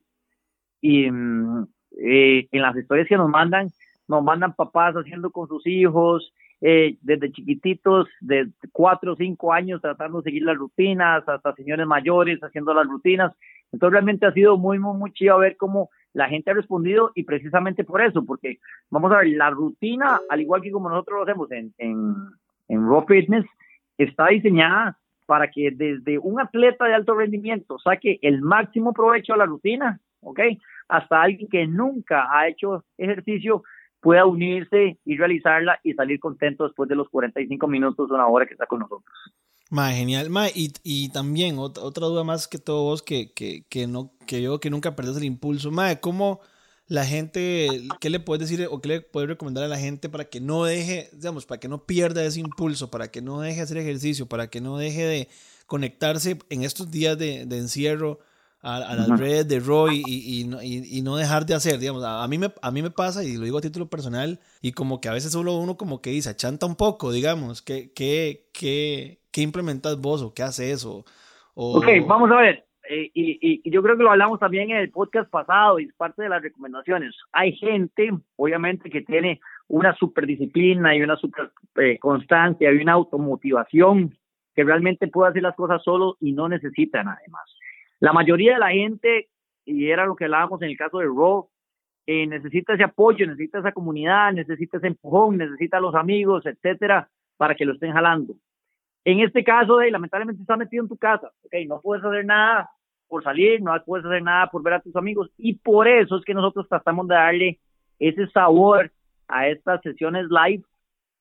Y 0.80 1.10
mm, 1.10 1.66
eh, 1.98 2.48
en 2.52 2.62
las 2.62 2.76
historias 2.76 3.08
que 3.08 3.16
nos 3.16 3.28
mandan, 3.28 3.68
nos 4.06 4.22
mandan 4.22 4.54
papás 4.54 4.94
haciendo 4.94 5.30
con 5.30 5.48
sus 5.48 5.66
hijos, 5.66 6.32
eh, 6.60 6.96
desde 7.02 7.32
chiquititos, 7.32 8.08
de 8.20 8.48
cuatro 8.72 9.12
o 9.12 9.16
cinco 9.16 9.52
años, 9.52 9.82
tratando 9.82 10.18
de 10.18 10.30
seguir 10.30 10.44
las 10.44 10.56
rutinas, 10.56 11.28
hasta 11.28 11.54
señores 11.54 11.86
mayores 11.86 12.40
haciendo 12.40 12.72
las 12.72 12.86
rutinas. 12.86 13.32
Entonces 13.72 13.92
realmente 13.92 14.26
ha 14.26 14.32
sido 14.32 14.56
muy, 14.56 14.78
muy, 14.78 14.96
muy 14.96 15.12
chido 15.12 15.38
ver 15.38 15.56
cómo 15.56 15.90
la 16.14 16.28
gente 16.28 16.50
ha 16.50 16.54
respondido 16.54 17.12
y 17.14 17.24
precisamente 17.24 17.84
por 17.84 18.00
eso, 18.00 18.24
porque 18.24 18.58
vamos 18.88 19.12
a 19.12 19.18
ver, 19.18 19.28
la 19.28 19.50
rutina, 19.50 20.20
al 20.30 20.40
igual 20.40 20.62
que 20.62 20.70
como 20.70 20.88
nosotros 20.88 21.18
lo 21.18 21.22
hacemos 21.24 21.52
en, 21.52 21.74
en, 21.76 22.14
en 22.68 22.88
Raw 22.88 23.04
Fitness, 23.06 23.44
está 23.98 24.28
diseñada 24.28 24.98
para 25.26 25.50
que 25.50 25.70
desde 25.72 26.18
un 26.18 26.40
atleta 26.40 26.86
de 26.86 26.94
alto 26.94 27.14
rendimiento 27.14 27.78
saque 27.78 28.18
el 28.22 28.42
máximo 28.42 28.92
provecho 28.92 29.34
a 29.34 29.38
la 29.38 29.46
rutina, 29.46 30.00
¿ok? 30.20 30.40
Hasta 30.88 31.22
alguien 31.22 31.48
que 31.48 31.66
nunca 31.66 32.28
ha 32.30 32.48
hecho 32.48 32.84
ejercicio 32.96 33.62
pueda 34.00 34.26
unirse 34.26 34.98
y 35.04 35.16
realizarla 35.16 35.80
y 35.82 35.94
salir 35.94 36.20
contento 36.20 36.64
después 36.64 36.88
de 36.88 36.94
los 36.94 37.08
45 37.08 37.66
minutos, 37.66 38.10
una 38.10 38.26
hora 38.26 38.46
que 38.46 38.52
está 38.52 38.66
con 38.66 38.80
nosotros. 38.80 39.34
Ma, 39.74 39.90
genial. 39.90 40.30
Ma, 40.30 40.48
y, 40.50 40.72
y 40.84 41.08
también 41.08 41.58
otra, 41.58 42.06
duda 42.06 42.22
más 42.22 42.46
que 42.46 42.58
todos 42.58 42.84
vos 42.84 43.02
que, 43.02 43.32
que, 43.32 43.66
que, 43.68 43.88
no, 43.88 44.12
que 44.24 44.40
yo 44.40 44.60
que 44.60 44.70
nunca 44.70 44.94
perdés 44.94 45.16
el 45.16 45.24
impulso. 45.24 45.72
Ma, 45.72 45.96
¿cómo 45.96 46.40
la 46.86 47.04
gente, 47.04 47.82
qué 48.00 48.08
le 48.08 48.20
puedes 48.20 48.48
decir 48.48 48.68
o 48.70 48.80
qué 48.80 48.88
le 48.88 49.00
puedes 49.00 49.28
recomendar 49.28 49.64
a 49.64 49.68
la 49.68 49.76
gente 49.76 50.08
para 50.08 50.26
que 50.26 50.40
no 50.40 50.62
deje, 50.62 51.10
digamos, 51.12 51.44
para 51.44 51.58
que 51.58 51.66
no 51.66 51.86
pierda 51.86 52.24
ese 52.24 52.38
impulso, 52.38 52.88
para 52.88 53.10
que 53.10 53.20
no 53.20 53.40
deje 53.40 53.62
hacer 53.62 53.78
ejercicio, 53.78 54.28
para 54.28 54.48
que 54.48 54.60
no 54.60 54.78
deje 54.78 55.06
de 55.06 55.28
conectarse 55.66 56.38
en 56.50 56.62
estos 56.62 56.92
días 56.92 57.18
de, 57.18 57.44
de 57.44 57.58
encierro? 57.58 58.20
a, 58.62 58.94
las 58.94 59.20
redes 59.20 59.46
de 59.46 59.60
Roy 59.60 60.02
y, 60.06 60.40
y, 60.40 60.98
y, 60.98 61.02
no 61.02 61.16
dejar 61.16 61.44
de 61.44 61.52
hacer, 61.52 61.78
digamos, 61.78 62.02
a, 62.02 62.26
mí 62.28 62.38
me, 62.38 62.50
a 62.62 62.70
mí 62.70 62.80
me 62.80 62.90
pasa, 62.90 63.22
y 63.22 63.36
lo 63.36 63.44
digo 63.44 63.58
a 63.58 63.60
título 63.60 63.90
personal, 63.90 64.40
y 64.62 64.72
como 64.72 65.02
que 65.02 65.10
a 65.10 65.12
veces 65.12 65.32
solo 65.32 65.58
uno 65.58 65.76
como 65.76 66.00
que 66.00 66.08
dice, 66.08 66.30
achanta 66.30 66.64
un 66.64 66.74
poco, 66.74 67.12
digamos, 67.12 67.60
¿qué, 67.60 67.92
qué, 67.92 68.48
qué, 68.54 69.23
qué 69.34 69.42
implementas 69.42 70.00
vos 70.00 70.22
o 70.22 70.32
qué 70.32 70.44
haces? 70.44 70.86
O, 70.86 71.04
Ok, 71.56 71.86
vamos 72.06 72.30
a 72.30 72.36
ver, 72.36 72.64
eh, 72.88 73.10
y, 73.14 73.70
yo 73.70 73.82
creo 73.82 73.96
que 73.96 74.02
lo 74.02 74.10
hablamos 74.10 74.38
también 74.38 74.70
en 74.70 74.76
el 74.78 74.90
podcast 74.90 75.30
pasado 75.30 75.78
y 75.78 75.84
es 75.84 75.94
parte 75.94 76.22
de 76.22 76.28
las 76.28 76.42
recomendaciones. 76.42 77.14
Hay 77.32 77.52
gente, 77.56 78.10
obviamente, 78.36 78.90
que 78.90 79.02
tiene 79.02 79.40
una 79.68 79.94
superdisciplina 79.94 80.96
y 80.96 81.02
una 81.02 81.16
super 81.16 81.50
eh, 81.76 81.98
constancia 81.98 82.72
y 82.72 82.76
una 82.76 82.92
automotivación 82.92 84.16
que 84.54 84.64
realmente 84.64 85.08
puede 85.08 85.30
hacer 85.30 85.42
las 85.42 85.56
cosas 85.56 85.82
solo 85.82 86.16
y 86.20 86.32
no 86.32 86.48
necesita 86.48 87.02
nada 87.02 87.18
más. 87.28 87.56
La 88.00 88.12
mayoría 88.12 88.54
de 88.54 88.60
la 88.60 88.70
gente, 88.70 89.28
y 89.64 89.90
era 89.90 90.06
lo 90.06 90.14
que 90.14 90.24
hablábamos 90.24 90.62
en 90.62 90.70
el 90.70 90.76
caso 90.76 90.98
de 90.98 91.06
Raw, 91.06 91.48
eh, 92.06 92.26
necesita 92.26 92.74
ese 92.74 92.84
apoyo, 92.84 93.26
necesita 93.26 93.58
esa 93.58 93.72
comunidad, 93.72 94.32
necesita 94.32 94.76
ese 94.76 94.88
empujón, 94.88 95.38
necesita 95.38 95.80
los 95.80 95.94
amigos, 95.94 96.44
etcétera, 96.46 97.08
para 97.36 97.54
que 97.54 97.64
lo 97.64 97.72
estén 97.72 97.92
jalando. 97.92 98.34
En 99.04 99.20
este 99.20 99.44
caso, 99.44 99.80
lamentablemente 99.80 100.40
está 100.40 100.56
metido 100.56 100.82
en 100.82 100.88
tu 100.88 100.96
casa, 100.96 101.30
okay, 101.44 101.66
no 101.66 101.80
puedes 101.80 102.04
hacer 102.04 102.24
nada 102.24 102.70
por 103.06 103.22
salir, 103.22 103.60
no 103.60 103.72
puedes 103.84 104.06
hacer 104.06 104.22
nada 104.22 104.46
por 104.48 104.62
ver 104.62 104.74
a 104.74 104.80
tus 104.80 104.96
amigos 104.96 105.30
y 105.36 105.54
por 105.54 105.86
eso 105.86 106.16
es 106.16 106.24
que 106.24 106.32
nosotros 106.32 106.66
tratamos 106.68 107.06
de 107.08 107.14
darle 107.14 107.60
ese 107.98 108.26
sabor 108.28 108.90
a 109.28 109.48
estas 109.48 109.82
sesiones 109.82 110.26
live 110.30 110.64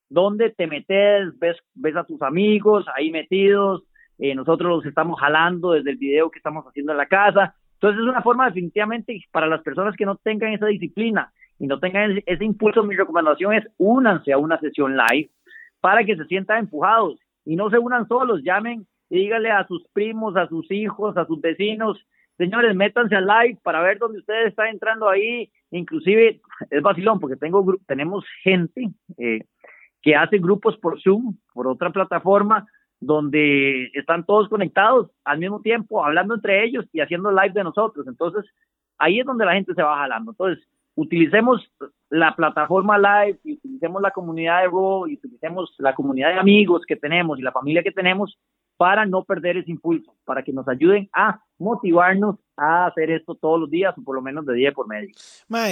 donde 0.09 0.51
te 0.51 0.67
metes, 0.67 1.37
ves, 1.39 1.57
ves 1.73 1.95
a 1.95 2.05
tus 2.05 2.21
amigos 2.21 2.85
ahí 2.95 3.11
metidos, 3.11 3.83
eh, 4.17 4.33
nosotros 4.33 4.69
los 4.69 4.85
estamos 4.85 5.19
jalando 5.19 5.71
desde 5.71 5.91
el 5.91 5.97
video 5.97 6.29
que 6.29 6.39
estamos 6.39 6.65
haciendo 6.65 6.91
en 6.91 6.97
la 6.99 7.07
casa. 7.07 7.55
Entonces 7.73 8.01
es 8.01 8.07
una 8.07 8.21
forma 8.21 8.45
definitivamente 8.45 9.19
para 9.31 9.47
las 9.47 9.61
personas 9.61 9.95
que 9.97 10.05
no 10.05 10.15
tengan 10.15 10.53
esa 10.53 10.67
disciplina 10.67 11.33
y 11.59 11.67
no 11.67 11.79
tengan 11.79 12.11
ese, 12.11 12.23
ese 12.27 12.45
impulso, 12.45 12.83
mi 12.83 12.95
recomendación 12.95 13.53
es 13.53 13.67
únanse 13.77 14.31
a 14.31 14.37
una 14.37 14.59
sesión 14.59 14.95
live 14.95 15.29
para 15.81 16.03
que 16.05 16.15
se 16.15 16.25
sientan 16.25 16.59
empujados 16.59 17.19
y 17.45 17.55
no 17.55 17.69
se 17.69 17.77
unan 17.77 18.07
solos, 18.07 18.41
llamen 18.43 18.87
y 19.09 19.19
díganle 19.19 19.51
a 19.51 19.67
sus 19.67 19.85
primos, 19.93 20.35
a 20.35 20.47
sus 20.47 20.69
hijos, 20.71 21.17
a 21.17 21.25
sus 21.25 21.39
vecinos, 21.41 22.05
señores, 22.37 22.75
métanse 22.75 23.15
al 23.15 23.27
live 23.27 23.59
para 23.63 23.81
ver 23.81 23.99
dónde 23.99 24.19
ustedes 24.19 24.49
están 24.49 24.67
entrando 24.67 25.09
ahí, 25.09 25.51
inclusive 25.71 26.41
es 26.69 26.81
vacilón 26.81 27.19
porque 27.19 27.35
tengo 27.35 27.65
tenemos 27.87 28.25
gente 28.43 28.89
eh, 29.17 29.45
que 30.01 30.15
hace 30.15 30.37
grupos 30.37 30.77
por 30.77 31.01
Zoom, 31.01 31.37
por 31.53 31.67
otra 31.67 31.91
plataforma, 31.91 32.67
donde 32.99 33.89
están 33.93 34.25
todos 34.25 34.49
conectados 34.49 35.11
al 35.23 35.39
mismo 35.39 35.61
tiempo, 35.61 36.03
hablando 36.03 36.35
entre 36.35 36.63
ellos 36.63 36.85
y 36.93 37.01
haciendo 37.01 37.31
live 37.31 37.53
de 37.53 37.63
nosotros. 37.63 38.07
Entonces, 38.07 38.45
ahí 38.97 39.19
es 39.19 39.25
donde 39.25 39.45
la 39.45 39.53
gente 39.53 39.73
se 39.73 39.83
va 39.83 39.97
jalando. 39.97 40.31
Entonces, 40.31 40.65
utilicemos 40.95 41.61
la 42.09 42.35
plataforma 42.35 42.97
live 42.97 43.39
y 43.43 43.53
utilicemos 43.53 44.01
la 44.01 44.11
comunidad 44.11 44.61
de 44.61 44.67
Raw 44.67 45.07
y 45.07 45.15
utilicemos 45.15 45.73
la 45.79 45.95
comunidad 45.95 46.29
de 46.29 46.39
amigos 46.39 46.83
que 46.87 46.95
tenemos 46.95 47.39
y 47.39 47.41
la 47.41 47.51
familia 47.51 47.83
que 47.83 47.91
tenemos 47.91 48.37
para 48.77 49.05
no 49.05 49.23
perder 49.23 49.57
ese 49.57 49.71
impulso, 49.71 50.15
para 50.25 50.43
que 50.43 50.51
nos 50.51 50.67
ayuden 50.67 51.09
a 51.13 51.39
motivarnos 51.57 52.37
a 52.57 52.87
hacer 52.87 53.11
esto 53.11 53.35
todos 53.35 53.59
los 53.59 53.69
días 53.69 53.95
o 53.97 54.03
por 54.03 54.15
lo 54.15 54.21
menos 54.21 54.45
de 54.45 54.55
día 54.55 54.71
por 54.71 54.87
medio. 54.87 55.09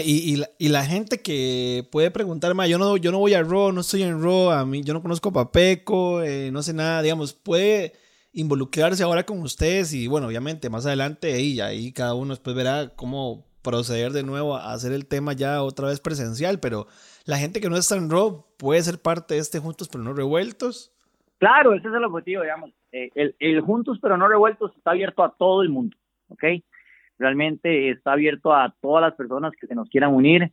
y, 0.03 0.43
y, 0.59 0.69
la, 0.69 0.85
gente 0.85 1.21
que 1.21 1.87
puede 1.91 2.11
preguntar, 2.11 2.53
yo 2.67 2.77
no, 2.77 2.97
yo 2.97 3.11
no 3.11 3.19
voy 3.19 3.33
a 3.33 3.43
Raw, 3.43 3.71
no 3.71 3.81
estoy 3.81 4.03
en 4.03 4.21
Raw, 4.21 4.51
a 4.51 4.65
mí, 4.65 4.83
yo 4.83 4.93
no 4.93 5.01
conozco 5.01 5.29
a 5.29 5.33
Papeco, 5.33 6.21
eh, 6.21 6.51
no 6.51 6.61
sé 6.61 6.73
nada, 6.73 7.01
digamos, 7.01 7.33
puede 7.33 7.93
involucrarse 8.33 9.03
ahora 9.03 9.25
con 9.25 9.41
ustedes 9.41 9.93
y 9.93 10.07
bueno, 10.07 10.27
obviamente 10.27 10.69
más 10.69 10.85
adelante 10.85 11.33
ahí, 11.33 11.59
ahí 11.59 11.91
cada 11.91 12.13
uno 12.13 12.29
después 12.29 12.55
verá 12.55 12.93
cómo 12.95 13.50
proceder 13.61 14.11
de 14.11 14.23
nuevo 14.23 14.55
a 14.55 14.73
hacer 14.73 14.91
el 14.91 15.07
tema 15.07 15.33
ya 15.33 15.61
otra 15.61 15.87
vez 15.87 15.99
presencial, 15.99 16.59
pero 16.59 16.87
la 17.25 17.37
gente 17.37 17.61
que 17.61 17.69
no 17.69 17.77
está 17.77 17.95
en 17.95 18.09
Raw 18.09 18.45
puede 18.57 18.81
ser 18.81 19.01
parte 19.01 19.35
de 19.35 19.39
este 19.39 19.59
Juntos 19.59 19.89
pero 19.89 20.03
no 20.03 20.13
revueltos. 20.13 20.93
Claro, 21.37 21.73
ese 21.73 21.87
es 21.87 21.93
el 21.93 22.03
objetivo, 22.03 22.43
digamos. 22.43 22.71
Eh, 22.91 23.09
el, 23.39 23.61
Juntos 23.61 23.99
pero 24.01 24.17
no 24.17 24.27
revueltos 24.27 24.75
está 24.75 24.91
abierto 24.91 25.23
a 25.23 25.33
todo 25.35 25.61
el 25.61 25.69
mundo, 25.69 25.95
¿ok? 26.29 26.43
Realmente 27.17 27.89
está 27.89 28.13
abierto 28.13 28.53
a 28.53 28.73
todas 28.81 29.01
las 29.01 29.15
personas 29.15 29.53
que 29.59 29.67
se 29.67 29.75
nos 29.75 29.89
quieran 29.89 30.13
unir. 30.13 30.51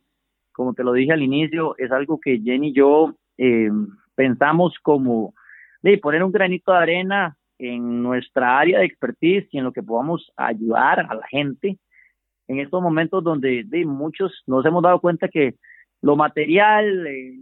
Como 0.51 0.73
te 0.73 0.83
lo 0.83 0.93
dije 0.93 1.13
al 1.13 1.23
inicio, 1.23 1.75
es 1.77 1.91
algo 1.91 2.19
que 2.19 2.39
Jenny 2.39 2.69
y 2.69 2.73
yo 2.73 3.15
eh, 3.37 3.71
pensamos 4.15 4.75
como 4.81 5.33
de 5.81 5.97
poner 5.97 6.23
un 6.23 6.31
granito 6.31 6.71
de 6.71 6.77
arena 6.77 7.37
en 7.57 8.03
nuestra 8.03 8.59
área 8.59 8.79
de 8.79 8.85
expertise 8.85 9.47
y 9.51 9.57
en 9.57 9.63
lo 9.63 9.73
que 9.73 9.83
podamos 9.83 10.31
ayudar 10.37 10.99
a 10.99 11.13
la 11.15 11.27
gente 11.27 11.79
en 12.49 12.59
estos 12.59 12.81
momentos 12.81 13.23
donde 13.23 13.63
de, 13.65 13.85
muchos 13.85 14.43
nos 14.47 14.65
hemos 14.65 14.81
dado 14.81 14.99
cuenta 14.99 15.29
que 15.29 15.55
lo 16.01 16.15
material, 16.15 17.05
eh, 17.05 17.37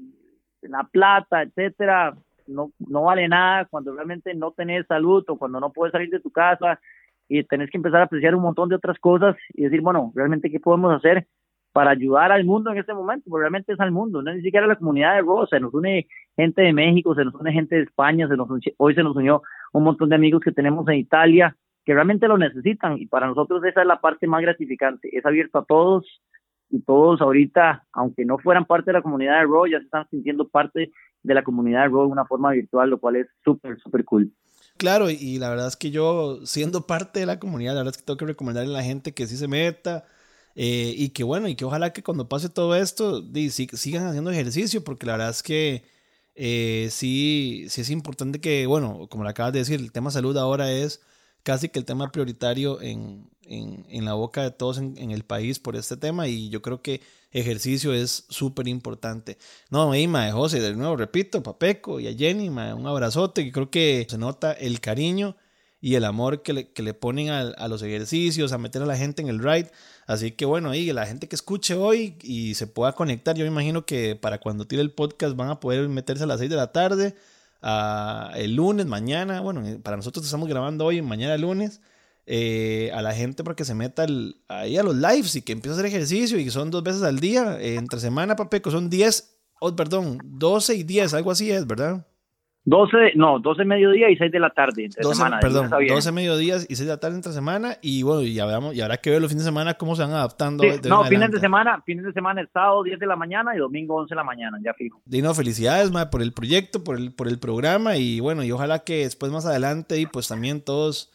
la 0.61 0.83
plata, 0.83 1.43
etcétera, 1.43 2.13
no, 2.45 2.71
no 2.77 3.03
vale 3.03 3.27
nada 3.27 3.65
cuando 3.65 3.93
realmente 3.93 4.33
no 4.35 4.51
tenés 4.51 4.85
salud 4.85 5.23
o 5.29 5.37
cuando 5.37 5.61
no 5.61 5.71
puedes 5.71 5.93
salir 5.93 6.09
de 6.09 6.19
tu 6.19 6.29
casa 6.29 6.79
y 7.29 7.41
tenés 7.43 7.69
que 7.69 7.77
empezar 7.77 8.01
a 8.01 8.03
apreciar 8.03 8.35
un 8.35 8.41
montón 8.41 8.67
de 8.67 8.75
otras 8.75 8.99
cosas 8.99 9.37
y 9.53 9.63
decir, 9.63 9.79
bueno, 9.79 10.11
realmente 10.13 10.51
qué 10.51 10.59
podemos 10.59 10.93
hacer 10.93 11.25
para 11.71 11.91
ayudar 11.91 12.33
al 12.33 12.43
mundo 12.43 12.71
en 12.71 12.77
este 12.77 12.93
momento, 12.93 13.29
porque 13.29 13.43
realmente 13.43 13.71
es 13.71 13.79
al 13.79 13.91
mundo, 13.91 14.21
no 14.21 14.31
es 14.31 14.37
ni 14.37 14.43
siquiera 14.43 14.67
la 14.67 14.75
comunidad 14.75 15.15
de 15.15 15.21
Rosa, 15.21 15.55
se 15.55 15.59
nos 15.61 15.73
une 15.73 16.07
gente 16.35 16.61
de 16.63 16.73
México, 16.73 17.15
se 17.15 17.23
nos 17.23 17.33
une 17.35 17.53
gente 17.53 17.75
de 17.75 17.83
España, 17.83 18.27
se 18.27 18.35
nos, 18.35 18.49
hoy 18.77 18.93
se 18.93 19.03
nos 19.03 19.15
unió 19.15 19.41
un 19.71 19.83
montón 19.83 20.09
de 20.09 20.15
amigos 20.15 20.41
que 20.41 20.51
tenemos 20.51 20.85
en 20.89 20.95
Italia, 20.95 21.55
que 21.87 21.93
realmente 21.93 22.27
lo 22.27 22.37
necesitan 22.37 22.97
y 22.97 23.05
para 23.05 23.27
nosotros 23.27 23.63
esa 23.63 23.79
es 23.79 23.87
la 23.87 24.01
parte 24.01 24.27
más 24.27 24.41
gratificante. 24.41 25.07
Es 25.17 25.25
abierto 25.25 25.59
a 25.59 25.63
todos 25.63 26.05
y 26.69 26.81
todos 26.81 27.21
ahorita, 27.21 27.85
aunque 27.93 28.25
no 28.25 28.37
fueran 28.39 28.65
parte 28.65 28.87
de 28.87 28.97
la 28.97 29.01
comunidad 29.01 29.39
de 29.39 29.45
Raw, 29.45 29.67
ya 29.67 29.79
se 29.79 29.85
están 29.85 30.05
sintiendo 30.09 30.49
parte 30.49 30.91
de 31.23 31.33
la 31.33 31.45
comunidad 31.45 31.83
de 31.83 31.87
Raw 31.87 32.01
de 32.01 32.11
una 32.11 32.25
forma 32.25 32.51
virtual, 32.51 32.89
lo 32.89 32.99
cual 32.99 33.15
es 33.15 33.27
súper, 33.41 33.79
súper 33.79 34.03
cool. 34.03 34.33
Claro, 34.75 35.09
y 35.09 35.39
la 35.39 35.49
verdad 35.49 35.69
es 35.69 35.77
que 35.77 35.89
yo, 35.89 36.45
siendo 36.45 36.85
parte 36.85 37.21
de 37.21 37.25
la 37.25 37.39
comunidad, 37.39 37.71
la 37.71 37.79
verdad 37.79 37.93
es 37.93 37.99
que 37.99 38.05
tengo 38.05 38.17
que 38.17 38.25
recomendarle 38.25 38.73
a 38.73 38.79
la 38.79 38.83
gente 38.83 39.13
que 39.13 39.25
sí 39.25 39.37
se 39.37 39.47
meta 39.47 40.03
eh, 40.55 40.93
y 40.93 41.11
que 41.11 41.23
bueno, 41.23 41.47
y 41.47 41.55
que 41.55 41.63
ojalá 41.63 41.93
que 41.93 42.03
cuando 42.03 42.27
pase 42.27 42.49
todo 42.49 42.75
esto 42.75 43.23
sigan 43.75 44.07
haciendo 44.07 44.29
ejercicio, 44.29 44.83
porque 44.83 45.05
la 45.05 45.13
verdad 45.13 45.29
es 45.29 45.41
que 45.41 45.85
eh, 46.35 46.89
sí, 46.91 47.67
sí 47.69 47.79
es 47.79 47.89
importante 47.91 48.41
que, 48.41 48.67
bueno, 48.67 49.07
como 49.09 49.23
le 49.23 49.29
acabas 49.29 49.53
de 49.53 49.59
decir, 49.59 49.79
el 49.79 49.93
tema 49.93 50.11
salud 50.11 50.35
ahora 50.37 50.69
es 50.69 51.01
casi 51.47 51.69
que 51.69 51.79
el 51.79 51.85
tema 51.85 52.11
prioritario 52.11 52.81
en, 52.81 53.29
en, 53.45 54.03
la 54.03 54.15
boca 54.15 54.43
de 54.43 54.51
todos 54.51 54.79
en, 54.79 55.11
el 55.11 55.23
país 55.23 55.59
por 55.59 55.77
este 55.77 55.95
tema 55.95 56.27
y 56.27 56.49
yo 56.49 56.61
creo 56.61 56.81
que 56.81 56.99
ejercicio 57.31 57.93
es 57.93 58.25
súper 58.27 58.67
importante. 58.67 59.37
No, 59.69 59.95
y 59.95 60.07
de 60.07 60.31
José, 60.33 60.59
de 60.59 60.75
nuevo 60.75 60.97
repito, 60.97 61.41
Papeco 61.41 62.01
y 62.01 62.07
a 62.09 62.13
Jenny, 62.13 62.49
un 62.49 62.85
abrazote, 62.85 63.45
que 63.45 63.53
creo 63.53 63.71
que 63.71 64.05
se 64.09 64.17
nota 64.17 64.51
el 64.51 64.81
cariño 64.81 65.37
y 65.79 65.95
el 65.95 66.03
amor 66.03 66.41
que 66.41 66.51
le, 66.51 66.73
que 66.73 66.83
le 66.83 66.93
ponen 66.93 67.29
a, 67.29 67.39
a, 67.39 67.69
los 67.69 67.81
ejercicios, 67.81 68.51
a 68.51 68.57
meter 68.57 68.81
a 68.81 68.85
la 68.85 68.97
gente 68.97 69.21
en 69.21 69.29
el 69.29 69.39
ride. 69.39 69.71
Así 70.05 70.31
que 70.31 70.43
bueno, 70.43 70.71
ahí 70.71 70.91
la 70.91 71.05
gente 71.05 71.29
que 71.29 71.37
escuche 71.37 71.75
hoy 71.75 72.17
y 72.23 72.55
se 72.55 72.67
pueda 72.67 72.91
conectar, 72.91 73.37
yo 73.37 73.45
me 73.45 73.51
imagino 73.51 73.85
que 73.85 74.17
para 74.17 74.41
cuando 74.41 74.67
tire 74.67 74.81
el 74.81 74.91
podcast 74.91 75.37
van 75.37 75.49
a 75.49 75.61
poder 75.61 75.87
meterse 75.87 76.25
a 76.25 76.27
las 76.27 76.39
6 76.39 76.49
de 76.49 76.57
la 76.57 76.73
tarde 76.73 77.15
el 77.61 78.55
lunes, 78.55 78.85
mañana, 78.85 79.41
bueno, 79.41 79.65
eh, 79.65 79.79
para 79.79 79.97
nosotros 79.97 80.25
estamos 80.25 80.47
grabando 80.47 80.85
hoy, 80.85 81.01
mañana 81.01 81.37
lunes, 81.37 81.81
eh, 82.25 82.91
a 82.93 83.01
la 83.01 83.13
gente 83.13 83.43
para 83.43 83.55
que 83.55 83.65
se 83.65 83.73
meta 83.73 84.05
ahí 84.47 84.77
a 84.77 84.83
los 84.83 84.95
lives 84.95 85.35
y 85.35 85.41
que 85.41 85.53
empiece 85.53 85.71
a 85.71 85.73
hacer 85.75 85.85
ejercicio 85.85 86.37
y 86.37 86.49
son 86.49 86.71
dos 86.71 86.83
veces 86.83 87.03
al 87.03 87.19
día, 87.19 87.57
eh, 87.59 87.75
entre 87.75 87.99
semana, 87.99 88.35
Papeco, 88.35 88.69
son 88.69 88.89
10, 88.89 89.37
oh, 89.61 89.75
perdón, 89.75 90.19
12 90.23 90.75
y 90.75 90.83
10, 90.83 91.13
algo 91.13 91.31
así 91.31 91.51
es, 91.51 91.65
¿verdad? 91.65 92.05
12, 92.67 93.13
no, 93.15 93.39
12 93.39 93.63
mediodía 93.63 94.09
y 94.09 94.17
6 94.17 94.29
de 94.29 94.39
la 94.41 94.49
tarde 94.49 94.83
entre 94.83 95.01
12, 95.01 95.15
semana. 95.15 95.39
Perdón, 95.39 95.69
12 95.69 96.11
mediodías 96.11 96.65
y 96.69 96.75
6 96.75 96.79
de 96.85 96.93
la 96.93 96.99
tarde 96.99 97.15
entre 97.15 97.31
semana. 97.31 97.77
Y 97.81 98.03
bueno, 98.03 98.23
y, 98.23 98.35
veamos, 98.35 98.75
y 98.75 98.81
habrá 98.81 98.97
que 98.97 99.09
ver 99.09 99.21
los 99.21 99.29
fines 99.29 99.45
de 99.45 99.51
semana 99.51 99.75
cómo 99.75 99.95
se 99.95 100.01
van 100.01 100.11
adaptando. 100.11 100.65
no, 100.83 101.05
fines 101.05 101.31
de 101.31 101.39
semana, 101.39 101.81
fines 101.85 102.03
de 102.03 102.11
semana, 102.11 102.45
sábado 102.51 102.83
10 102.83 102.99
de 102.99 103.07
la 103.07 103.15
mañana 103.15 103.55
y 103.55 103.59
domingo 103.59 103.95
11 103.95 104.09
de 104.09 104.15
la 104.17 104.25
mañana, 104.25 104.57
ya 104.61 104.73
fijo. 104.73 104.99
Dino, 105.05 105.33
felicidades, 105.33 105.91
ma, 105.91 106.09
por 106.09 106.21
el 106.21 106.33
proyecto, 106.33 106.83
por 106.83 106.97
el, 106.97 107.13
por 107.13 107.29
el 107.29 107.39
programa. 107.39 107.95
Y 107.95 108.19
bueno, 108.19 108.43
y 108.43 108.51
ojalá 108.51 108.79
que 108.79 109.03
después 109.03 109.31
más 109.31 109.45
adelante, 109.45 110.01
y 110.01 110.05
pues 110.05 110.27
también 110.27 110.59
todos, 110.59 111.09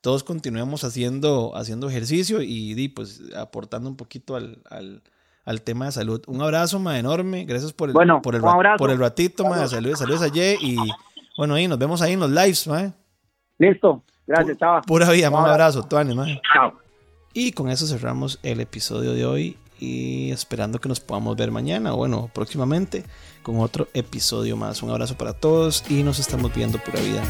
todos 0.00 0.24
continuemos 0.24 0.84
haciendo, 0.84 1.54
haciendo 1.54 1.90
ejercicio 1.90 2.38
y, 2.40 2.88
pues 2.88 3.20
aportando 3.36 3.90
un 3.90 3.98
poquito 3.98 4.36
al, 4.36 4.62
al 4.70 5.02
al 5.44 5.62
tema 5.62 5.86
de 5.86 5.92
salud. 5.92 6.22
Un 6.26 6.42
abrazo, 6.42 6.78
ma, 6.78 6.98
enorme. 6.98 7.44
Gracias 7.44 7.72
por 7.72 7.88
el, 7.88 7.94
por 7.94 8.34
el, 8.34 8.42
por 8.78 8.90
el 8.90 8.98
ratito, 8.98 9.44
ma. 9.44 9.66
Saludos, 9.66 9.98
saludos 9.98 10.22
a 10.22 10.28
Ye 10.28 10.56
y 10.60 10.76
bueno, 11.36 11.54
ahí 11.54 11.68
nos 11.68 11.78
vemos 11.78 12.00
ahí 12.02 12.12
en 12.12 12.20
los 12.20 12.30
lives, 12.30 12.66
¿eh? 12.68 12.92
Listo. 13.58 14.02
Gracias, 14.26 14.56
chao. 14.58 14.82
Pura 14.82 15.10
vida, 15.10 15.30
un 15.30 15.36
abrazo, 15.36 15.82
Tuani, 15.82 16.14
Chao. 16.52 16.74
Y 17.32 17.52
con 17.52 17.68
eso 17.68 17.86
cerramos 17.86 18.38
el 18.42 18.60
episodio 18.60 19.12
de 19.12 19.26
hoy 19.26 19.56
y 19.80 20.30
esperando 20.30 20.80
que 20.80 20.88
nos 20.88 21.00
podamos 21.00 21.36
ver 21.36 21.50
mañana 21.50 21.92
o 21.92 21.96
bueno, 21.96 22.30
próximamente 22.32 23.04
con 23.42 23.58
otro 23.58 23.88
episodio 23.92 24.56
más. 24.56 24.82
Un 24.82 24.90
abrazo 24.90 25.16
para 25.16 25.32
todos 25.32 25.84
y 25.90 26.02
nos 26.02 26.18
estamos 26.18 26.54
viendo 26.54 26.78
pura 26.78 27.00
vida. 27.00 27.22